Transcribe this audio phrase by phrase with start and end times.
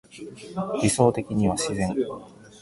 [0.81, 1.95] 理想的には自然